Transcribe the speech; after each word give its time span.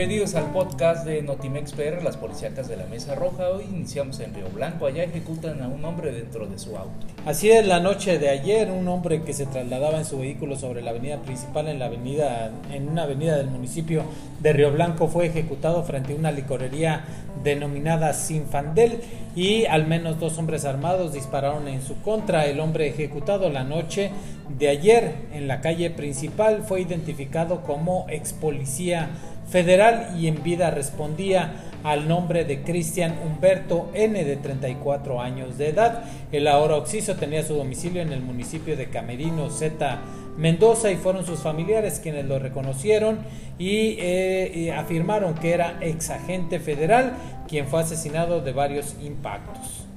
Bienvenidos 0.00 0.34
al 0.34 0.50
podcast 0.50 1.04
de 1.04 1.20
Notimex 1.20 1.74
PR, 1.74 2.02
las 2.02 2.16
policíacas 2.16 2.68
de 2.68 2.78
la 2.78 2.86
Mesa 2.86 3.14
Roja. 3.14 3.50
Hoy 3.50 3.64
iniciamos 3.64 4.18
en 4.20 4.32
Río 4.32 4.48
Blanco. 4.48 4.86
Allá 4.86 5.04
ejecutan 5.04 5.60
a 5.60 5.68
un 5.68 5.84
hombre 5.84 6.10
dentro 6.10 6.46
de 6.46 6.58
su 6.58 6.74
auto. 6.74 7.06
Así 7.26 7.50
es, 7.50 7.66
la 7.66 7.80
noche 7.80 8.18
de 8.18 8.30
ayer, 8.30 8.70
un 8.70 8.88
hombre 8.88 9.20
que 9.24 9.34
se 9.34 9.44
trasladaba 9.44 9.98
en 9.98 10.06
su 10.06 10.18
vehículo 10.18 10.56
sobre 10.56 10.80
la 10.80 10.92
avenida 10.92 11.18
principal 11.18 11.68
en 11.68 11.78
la 11.78 11.84
avenida, 11.84 12.50
en 12.72 12.88
una 12.88 13.02
avenida 13.02 13.36
del 13.36 13.48
municipio 13.48 14.04
de 14.40 14.54
Río 14.54 14.72
Blanco, 14.72 15.06
fue 15.06 15.26
ejecutado 15.26 15.82
frente 15.82 16.14
a 16.14 16.16
una 16.16 16.32
licorería 16.32 17.04
denominada 17.44 18.14
Sinfandel 18.14 19.00
y 19.36 19.66
al 19.66 19.86
menos 19.86 20.18
dos 20.18 20.38
hombres 20.38 20.64
armados 20.64 21.12
dispararon 21.12 21.68
en 21.68 21.82
su 21.82 22.00
contra. 22.00 22.46
El 22.46 22.60
hombre 22.60 22.88
ejecutado 22.88 23.50
la 23.50 23.64
noche 23.64 24.12
de 24.58 24.68
ayer 24.68 25.14
en 25.34 25.46
la 25.46 25.60
calle 25.60 25.90
principal 25.90 26.62
fue 26.62 26.80
identificado 26.80 27.62
como 27.62 28.06
ex 28.08 28.32
policía 28.32 29.10
federal 29.50 30.16
y 30.18 30.28
en 30.28 30.42
vida 30.42 30.70
respondía 30.70 31.52
al 31.82 32.08
nombre 32.08 32.44
de 32.44 32.62
Cristian 32.62 33.18
Humberto 33.24 33.90
N 33.94 34.24
de 34.24 34.36
34 34.36 35.20
años 35.20 35.58
de 35.58 35.68
edad. 35.68 36.04
El 36.30 36.46
ahora 36.46 36.76
occiso 36.76 37.16
tenía 37.16 37.42
su 37.42 37.54
domicilio 37.54 38.02
en 38.02 38.12
el 38.12 38.20
municipio 38.20 38.76
de 38.76 38.88
Camerino 38.88 39.50
Z 39.50 39.98
Mendoza 40.36 40.90
y 40.90 40.96
fueron 40.96 41.26
sus 41.26 41.40
familiares 41.40 42.00
quienes 42.02 42.24
lo 42.24 42.38
reconocieron 42.38 43.18
y, 43.58 43.96
eh, 43.98 44.50
y 44.54 44.68
afirmaron 44.70 45.34
que 45.34 45.52
era 45.52 45.78
ex 45.80 46.10
agente 46.10 46.60
federal 46.60 47.12
quien 47.48 47.66
fue 47.66 47.80
asesinado 47.80 48.40
de 48.40 48.52
varios 48.52 48.94
impactos. 49.02 49.89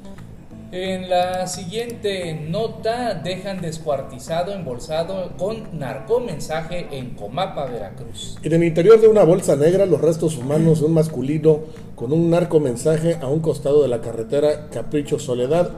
En 0.75 1.07
la 1.07 1.45
siguiente 1.45 2.33
nota 2.49 3.13
dejan 3.13 3.61
descuartizado, 3.61 4.53
embolsado 4.53 5.33
con 5.37 5.77
narcomensaje 5.77 6.87
en 6.93 7.11
Comapa, 7.11 7.67
Veracruz. 7.67 8.39
En 8.41 8.53
el 8.53 8.63
interior 8.63 8.99
de 8.99 9.07
una 9.07 9.23
bolsa 9.23 9.55
negra, 9.55 9.85
los 9.85 10.01
restos 10.01 10.35
humanos 10.35 10.79
de 10.79 10.87
un 10.87 10.95
masculino 10.95 11.59
con 11.95 12.11
un 12.11 12.31
narcomensaje 12.31 13.17
a 13.21 13.27
un 13.27 13.41
costado 13.41 13.83
de 13.83 13.87
la 13.87 14.01
carretera 14.01 14.71
Capricho 14.71 15.19
Soledad, 15.19 15.69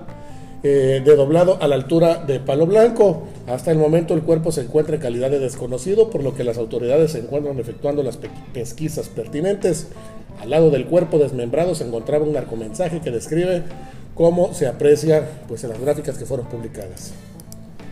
eh, 0.64 1.02
de 1.03 1.16
doblado 1.17 1.58
a 1.62 1.67
la 1.67 1.75
altura 1.75 2.23
de 2.23 2.39
Palo 2.39 2.66
Blanco. 2.66 3.23
Hasta 3.47 3.72
el 3.72 3.78
momento 3.78 4.14
el 4.14 4.22
cuerpo 4.22 4.53
se 4.53 4.62
encuentra 4.62 4.95
en 4.95 5.02
calidad 5.02 5.30
de 5.30 5.39
desconocido, 5.39 6.09
por 6.09 6.23
lo 6.23 6.36
que 6.36 6.45
las 6.45 6.58
autoridades 6.58 7.12
se 7.12 7.19
encuentran 7.19 7.59
efectuando 7.59 8.02
las 8.02 8.17
pesquisas 8.53 9.09
pertinentes. 9.09 9.89
Al 10.39 10.52
lado 10.52 10.69
del 10.69 10.86
cuerpo 10.86 11.17
desmembrado 11.17 11.75
se 11.75 11.86
encontraba 11.86 12.23
un 12.23 12.31
narcomensaje 12.31 13.02
que 13.02 13.12
describe 13.12 13.64
cómo 14.16 14.53
se 14.53 14.67
aprecia 14.67 15.27
pues, 15.47 15.63
en 15.63 15.69
las 15.71 15.80
gráficas 15.80 16.17
que 16.17 16.25
fueron 16.25 16.47
publicadas. 16.47 17.13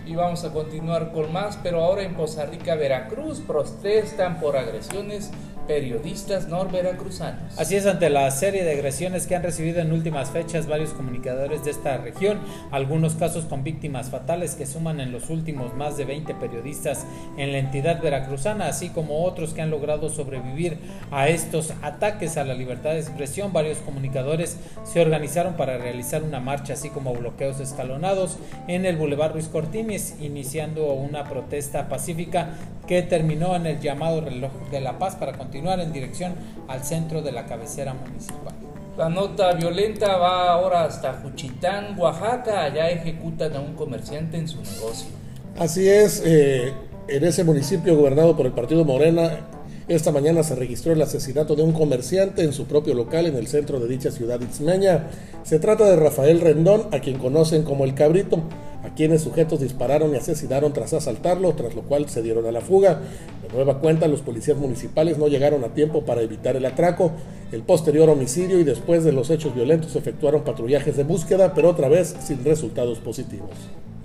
Y 0.05 0.16
vamos 0.16 0.43
a 0.43 0.52
continuar 0.52 1.11
con 1.13 1.31
más, 1.31 1.57
pero 1.61 1.83
ahora 1.83 2.03
en 2.03 2.15
Poza 2.15 2.45
Rica, 2.45 2.75
Veracruz, 2.75 3.39
protestan 3.39 4.39
por 4.39 4.57
agresiones 4.57 5.30
periodistas 5.67 6.47
norveracruzanos. 6.47 7.58
Así 7.58 7.75
es, 7.75 7.86
ante 7.86 8.09
la 8.09 8.30
serie 8.31 8.64
de 8.64 8.72
agresiones 8.73 9.28
que 9.28 9.36
han 9.36 9.44
recibido 9.44 9.80
en 9.80 9.92
últimas 9.94 10.31
fechas 10.31 10.67
varios 10.67 10.92
comunicadores 10.92 11.64
de 11.64 11.72
esta 11.72 11.97
región, 11.97 12.39
algunos 12.72 13.16
casos 13.16 13.45
con 13.45 13.64
víctimas 13.64 14.09
fatales 14.09 14.55
que 14.55 14.66
suman 14.66 15.00
en 15.00 15.11
los 15.11 15.30
últimos 15.30 15.73
más 15.75 15.97
de 15.97 16.05
20 16.05 16.33
periodistas 16.36 17.05
en 17.38 17.52
la 17.52 17.59
entidad 17.59 18.02
veracruzana, 18.02 18.67
así 18.67 18.89
como 18.89 19.23
otros 19.23 19.53
que 19.53 19.61
han 19.61 19.70
logrado 19.70 20.09
sobrevivir 20.09 20.78
a 21.11 21.30
estos 21.30 21.73
ataques 21.81 22.38
a 22.38 22.44
la 22.44 22.53
libertad 22.53 22.92
de 22.92 23.00
expresión, 23.00 23.53
varios 23.53 23.77
comunicadores 23.80 24.58
se 24.83 25.02
organizaron 25.02 25.55
para 25.55 25.77
realizar 25.77 26.23
una 26.23 26.39
marcha, 26.39 26.73
así 26.73 26.89
como 26.89 27.14
bloqueos 27.14 27.59
escalonados 27.59 28.38
en 28.67 28.86
el 28.86 28.98
Boulevard 28.98 29.33
Ruiz 29.33 29.48
Cortines, 29.48 30.16
iniciando 30.20 30.94
una 30.94 31.23
protesta 31.23 31.88
pacífica 31.88 32.50
que 32.88 33.02
terminó 33.02 33.55
en 33.55 33.66
el 33.66 33.80
llamado 33.80 34.20
reloj 34.20 34.52
de 34.70 34.81
la 34.81 35.00
paz 35.00 35.16
para 35.16 35.31
continuar 35.33 35.52
en 35.55 35.93
dirección 35.93 36.33
al 36.67 36.83
centro 36.83 37.21
de 37.21 37.31
la 37.31 37.45
cabecera 37.45 37.93
municipal. 37.93 38.53
La 38.97 39.09
nota 39.09 39.53
violenta 39.53 40.17
va 40.17 40.53
ahora 40.53 40.86
hasta 40.86 41.14
Juchitán, 41.14 41.97
Oaxaca. 41.97 42.64
Allá 42.64 42.89
ejecutan 42.89 43.55
a 43.55 43.59
un 43.59 43.73
comerciante 43.73 44.37
en 44.37 44.47
su 44.47 44.58
negocio. 44.58 45.08
Así 45.58 45.87
es, 45.87 46.21
eh, 46.25 46.73
en 47.08 47.23
ese 47.23 47.43
municipio 47.43 47.95
gobernado 47.95 48.36
por 48.36 48.45
el 48.45 48.52
partido 48.52 48.86
Morena, 48.86 49.47
esta 49.87 50.11
mañana 50.11 50.43
se 50.43 50.55
registró 50.55 50.93
el 50.93 51.02
asesinato 51.02 51.55
de 51.55 51.63
un 51.63 51.73
comerciante 51.73 52.43
en 52.43 52.53
su 52.53 52.65
propio 52.65 52.93
local 52.93 53.25
en 53.25 53.36
el 53.36 53.47
centro 53.47 53.80
de 53.80 53.87
dicha 53.87 54.11
ciudad 54.11 54.39
itzmeña. 54.39 55.08
Se 55.43 55.59
trata 55.59 55.86
de 55.86 55.95
Rafael 55.95 56.39
Rendón, 56.39 56.87
a 56.92 56.99
quien 56.99 57.17
conocen 57.17 57.63
como 57.63 57.83
el 57.83 57.93
Cabrito 57.93 58.43
a 58.83 58.94
quienes 58.94 59.21
sujetos 59.21 59.61
dispararon 59.61 60.14
y 60.14 60.17
asesinaron 60.17 60.73
tras 60.73 60.94
asaltarlo, 60.94 61.54
tras 61.54 61.73
lo 61.73 61.83
cual 61.83 62.10
se 62.10 62.21
dieron 62.21 62.45
a 62.45 62.52
la 62.52 62.61
fuga. 62.61 62.99
De 63.42 63.54
nueva 63.54 63.80
cuenta, 63.80 64.08
los 64.08 64.21
policías 64.21 64.58
municipales 64.58 65.17
no 65.17 65.27
llegaron 65.27 65.64
a 65.64 65.73
tiempo 65.73 66.04
para 66.04 66.21
evitar 66.21 66.55
el 66.55 66.66
atraco, 66.66 67.11
el 67.52 67.61
posterior 67.61 68.10
homicidio 68.10 68.60
y 68.60 68.64
después 68.64 69.04
de 69.04 69.14
los 69.14 69.30
hechos 69.30 69.55
violentos 69.55 69.95
efectuaron 69.95 70.43
patrullajes 70.43 70.98
de 70.98 71.04
búsqueda, 71.04 71.54
pero 71.54 71.70
otra 71.70 71.88
vez 71.88 72.16
sin 72.20 72.43
resultados 72.43 72.99
positivos. 72.99 73.49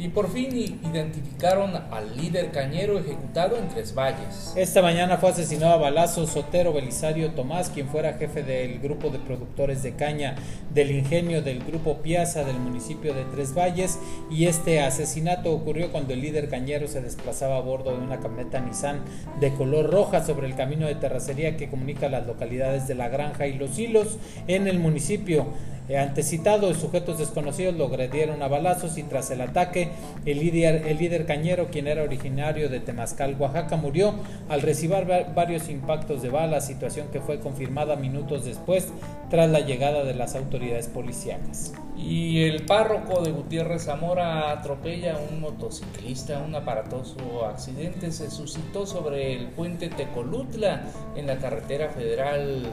Y 0.00 0.10
por 0.10 0.31
fin 0.31 0.56
identificaron 0.56 1.72
al 1.75 2.16
líder 2.16 2.53
cañero 2.53 3.00
ejecutado 3.00 3.56
en 3.56 3.69
Tres 3.69 3.92
Valles. 3.97 4.53
Esta 4.54 4.81
mañana 4.81 5.16
fue 5.16 5.31
asesinado 5.31 5.72
a 5.72 5.76
balazos 5.76 6.31
Sotero 6.31 6.72
Belisario 6.72 7.32
Tomás, 7.32 7.69
quien 7.69 7.88
fuera 7.88 8.12
jefe 8.12 8.44
del 8.44 8.78
grupo 8.78 9.10
de 9.10 9.19
productores 9.19 9.82
de 9.82 9.97
caña 9.97 10.37
del 10.72 10.92
ingenio 10.92 11.42
del 11.42 11.64
grupo 11.64 11.97
Piazza 11.97 12.44
del 12.44 12.60
municipio 12.60 13.12
de 13.12 13.25
Tres 13.25 13.53
Valles. 13.58 13.98
Y 14.31 14.47
este 14.47 14.81
asesinato 14.81 15.50
ocurrió 15.53 15.91
cuando 15.91 16.14
el 16.14 16.20
líder 16.20 16.48
cañero 16.48 16.87
se 16.87 17.00
desplazaba 17.00 17.56
a 17.56 17.60
bordo 17.60 17.91
de 17.91 17.98
una 17.98 18.20
camioneta 18.20 18.60
Nissan 18.60 19.00
de 19.41 19.53
color 19.53 19.91
roja 19.91 20.25
sobre 20.25 20.47
el 20.47 20.54
camino 20.54 20.87
de 20.87 20.94
terracería 20.94 21.56
que 21.56 21.69
comunica 21.69 22.08
las 22.08 22.25
localidades 22.25 22.87
de 22.87 22.94
La 22.94 23.08
Granja 23.08 23.48
y 23.48 23.54
Los 23.54 23.76
Hilos 23.76 24.19
en 24.47 24.69
el 24.69 24.78
municipio. 24.78 25.48
Eh, 25.88 25.97
antecitados 25.97 26.76
sujetos 26.76 27.19
desconocidos 27.19 27.75
lo 27.75 27.87
agredieron 27.87 28.43
a 28.43 28.49
balazos 28.49 28.99
y 28.99 29.04
tras 29.04 29.31
el 29.31 29.41
ataque 29.41 29.88
el 30.26 30.38
líder, 30.38 31.26
cañero, 31.26 31.69
quien 31.71 31.87
era 31.87 32.03
originario 32.03 32.69
de 32.69 32.81
Temazcal, 32.81 33.37
Oaxaca, 33.38 33.76
murió 33.76 34.15
al 34.49 34.62
recibir 34.62 35.06
varios 35.34 35.69
impactos 35.69 36.22
de 36.22 36.31
bala, 36.31 36.60
situación 36.60 37.09
que 37.12 37.21
fue 37.21 37.41
confirmada 37.41 37.97
minutos 37.97 38.44
después 38.44 38.88
tras 39.31 39.50
la 39.50 39.60
llegada 39.60 40.04
de 40.04 40.15
las 40.15 40.34
autoridades 40.34 40.88
policiales. 40.88 41.72
Y 41.97 42.44
el 42.44 42.65
párroco 42.65 43.22
de 43.22 43.32
Gutiérrez 43.32 43.84
Zamora 43.84 44.53
atropella 44.53 45.15
a 45.15 45.19
un 45.19 45.41
motociclista. 45.41 46.38
Un 46.38 46.55
aparatoso 46.55 47.44
accidente 47.47 48.12
se 48.12 48.31
suscitó 48.31 48.87
sobre 48.87 49.34
el 49.34 49.49
puente 49.49 49.88
Tecolutla 49.88 50.82
en 51.16 51.26
la 51.26 51.38
carretera 51.38 51.91
federal 51.91 52.66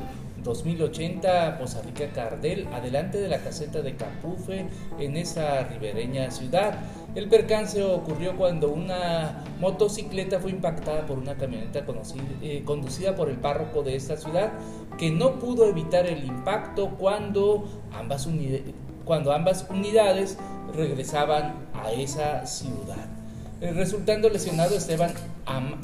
2080 0.46 1.58
Poza 1.58 1.82
Rica 1.82 2.08
Cardel, 2.14 2.68
adelante 2.72 3.18
de 3.20 3.28
la 3.28 3.40
caseta 3.40 3.82
de 3.82 3.96
Capufe 3.96 4.68
en 5.00 5.18
esa 5.18 5.64
ribereña 5.64 6.32
ciudad. 6.32 6.80
El 7.16 7.28
percance 7.28 7.84
ocurrió 7.84 8.38
cuando 8.38 8.72
una 8.72 9.44
motocicleta 9.60 10.40
fue 10.40 10.52
impactada 10.52 11.06
por 11.06 11.18
una 11.18 11.36
camioneta 11.36 11.84
eh, 12.42 12.64
conducida 12.64 13.16
por 13.16 13.30
el 13.30 13.38
párroco 13.38 13.84
de 13.84 13.96
esta 13.96 14.16
ciudad 14.16 14.54
que 14.98 15.12
no 15.12 15.40
pudo 15.40 15.68
evitar 15.68 16.06
el 16.06 16.24
impacto 16.24 16.92
cuando 16.98 17.66
ambas, 17.92 18.30
cuando 19.04 19.34
ambas 19.34 19.66
unidades 19.70 20.38
regresaban 20.74 21.68
a 21.74 21.92
esa 21.92 22.46
ciudad. 22.46 23.25
Eh, 23.62 23.72
resultando 23.72 24.30
lesionado 24.30 24.76
Esteban 24.76 25.14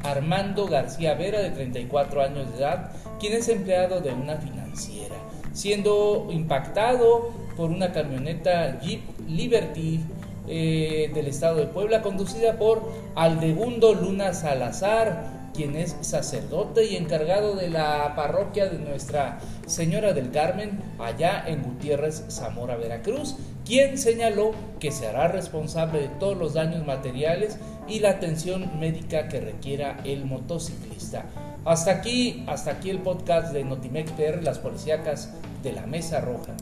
Armando 0.04 0.68
García 0.68 1.14
Vera, 1.14 1.40
de 1.40 1.52
34 1.52 2.22
años 2.22 2.52
de 2.52 2.58
edad, 2.58 2.92
quien 3.20 3.34
es 3.34 3.48
empleado 3.48 4.02
de 4.02 4.12
una 4.12 4.36
financiera, 4.38 5.16
siendo 5.54 6.28
impactado 6.32 7.32
por 7.56 7.70
una 7.70 7.94
camioneta 7.94 8.80
Jeep 8.82 9.02
Liberty 9.28 10.02
eh, 10.48 11.12
del 11.14 11.28
estado 11.28 11.58
de 11.58 11.68
Puebla, 11.68 12.02
conducida 12.02 12.58
por 12.58 12.92
Aldegundo 13.16 13.94
Luna 13.94 14.34
Salazar, 14.34 15.42
quien 15.54 15.76
es 15.76 15.96
sacerdote 16.02 16.86
y 16.86 16.96
encargado 16.96 17.56
de 17.56 17.70
la 17.70 18.14
parroquia 18.16 18.68
de 18.68 18.80
Nuestra 18.80 19.40
Señora 19.66 20.14
del 20.14 20.32
Carmen, 20.32 20.80
allá 21.00 21.44
en 21.46 21.64
Gutiérrez, 21.64 22.26
Zamora, 22.30 22.76
Veracruz, 22.78 23.36
quien 23.66 23.98
señaló 23.98 24.52
que 24.80 24.92
se 24.92 25.08
hará 25.08 25.28
responsable 25.28 26.02
de 26.02 26.08
todos 26.08 26.38
los 26.38 26.54
daños 26.54 26.86
materiales 26.86 27.58
y 27.88 28.00
la 28.00 28.12
atención 28.12 28.80
médica 28.80 29.28
que 29.28 29.40
requiera 29.40 30.00
el 30.04 30.26
motociclista. 30.26 31.26
Hasta 31.66 31.92
aquí, 31.92 32.44
hasta 32.48 32.72
aquí 32.72 32.90
el 32.90 33.00
podcast 33.00 33.54
de 33.54 33.64
Notimex 33.64 34.12
PR, 34.12 34.42
las 34.42 34.60
policíacas 34.60 35.34
de 35.62 35.74
la 35.74 35.86
Mesa 35.86 36.22
Roja. 36.22 36.54